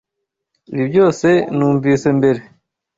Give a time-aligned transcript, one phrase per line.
[0.73, 2.41] Ibi byose numvise mbere.